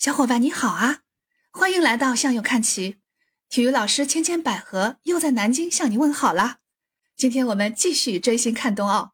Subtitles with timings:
[0.00, 1.00] 小伙伴你好啊，
[1.50, 2.96] 欢迎来到向右看齐。
[3.50, 6.60] 体育老师千千百合又在南京向你问好啦。
[7.18, 9.12] 今天我们继续追星看冬奥，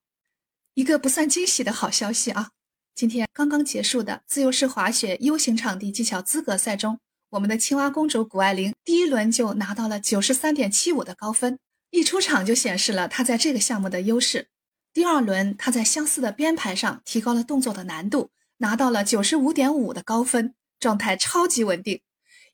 [0.74, 2.50] 一个不算惊喜的好消息啊！
[2.94, 7.00] 今天刚刚结束的自由式滑雪 U 型场地技巧资格赛中，
[7.30, 11.58] 我们的青蛙公主谷爱凌第一轮就拿到了九十三点七五的高分，
[11.90, 14.50] 一出场就显示了她在这个项目的优势。
[14.92, 20.54] 第二轮她在相似的编排上提高了动作的难度，拿到了九十五点五的高分。
[20.78, 22.00] 状态超级稳定，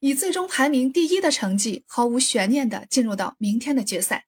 [0.01, 4.27] 以最终排名第一的成绩毫无悬念地进入到明天的决赛。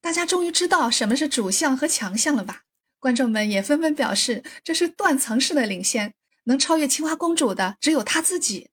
[0.00, 2.62] 大家终于知道什么是主项和强项了吧？
[2.98, 8.68] 观众们也纷纷表示，这是断层式的领先，能超越青蛙公主的只有她自己。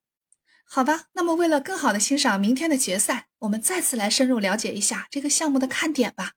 [0.66, 6.34] 好吧，那么为了更好的欣赏明天的决赛，我们再次来深入了解一下这个项目的看点吧。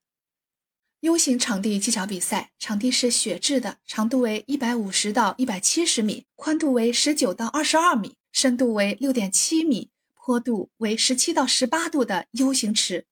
[1.01, 8.17] U 型场地技巧比赛，场地是雪质的，长度为一百五十到一百七十米，宽度为十九到二十二米。
[8.31, 13.07] 深度为六点七米，坡度为十七到十八度的 U 型池。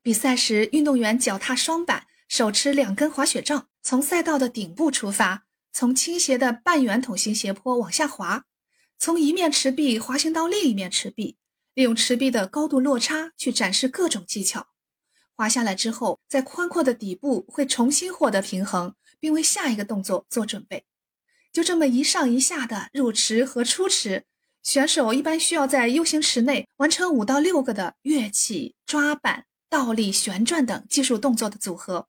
[0.00, 8.44] 比赛时，运动员脚踏双板，手持两根滑雪杖，从赛道的顶部出发，从倾斜的半圆筒形斜坡往下滑，
[8.96, 11.36] 从一面池壁滑行到另一面池壁，
[11.74, 14.68] 利用池壁的高度落差去展示各种技巧。
[15.42, 20.84] 滑下来之后，在宽阔的底部会重新获得平衡，并为下一个动作做准备。
[21.52, 24.22] 就这么一上一下的入池和出池，
[24.62, 32.06] 选手一般需要在 U 型池内完成五到六个的跃起、抓板、倒立、旋转等技术动作的组合。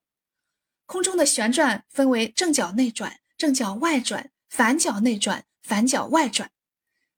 [0.86, 6.52] 空中的旋转分为正脚内转、正脚外转、反脚内转、反脚外转。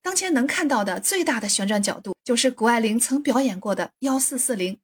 [0.01, 4.79] 当前能看到的最大的旋转角度就是谷爱凌曾表演过的幺四四零。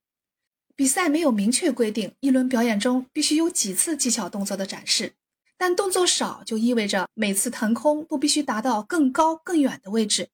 [0.75, 5.15] 比赛没有明确规定一轮表演中必须有几次技巧动作的展示。
[5.59, 10.31] 但动作少就意味着每次腾空都必须达到更高更远的位置。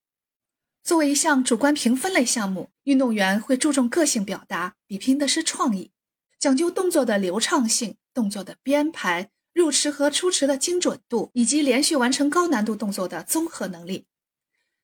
[0.83, 5.91] 作为一项主观评分类项目，运动员会注重个性表达，比拼的是创意，
[6.39, 14.07] 讲究动作的流畅性、动作的编排、入池和出池的精准度，以及连续完成高难度动作的综合能力。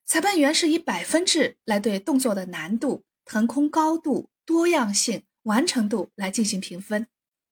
[0.06, 7.08] 裁判员是以百分制来对动作的难度、腾空高度、多样性、完成度来进行评分。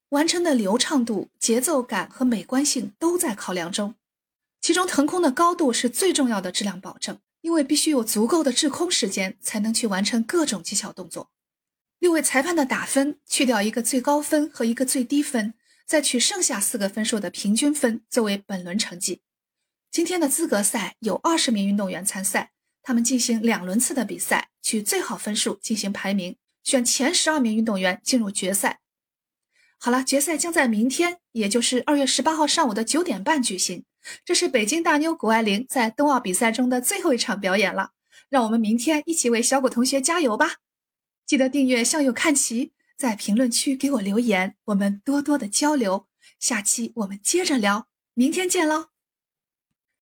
[0.09, 3.95] 完成的流畅度、节奏感和美观性都在考量中，
[4.61, 11.31] 其中腾空的高度是最重要的质量保证，因为必须有足够的滞空时间才能去完成各种技巧动作。
[11.97, 15.55] 六位裁判的打分，去掉一个最高分和一个最低分，
[15.87, 19.21] 再取剩下四个分数的平均分作为本轮成绩。
[19.89, 22.51] 今天的资格赛有二十名运动员参赛，
[22.83, 28.79] 他们进行两轮次的比赛，取最好分数进行排名，选前十二名运动员进入决赛。
[29.77, 33.83] 好了，决赛将在明天，也就是二月十八号上午的九点半举行。
[34.25, 37.91] 这是北京大妞谷爱凌在冬奥比赛中的最后一场表演了。
[38.29, 40.55] 让我们明天一起为小谷同学加油吧！
[41.25, 46.07] 记得订阅向右看齐，在评论区给我留言，我们多多的交流。
[46.39, 48.92] 下期我们接着聊，明天见喽！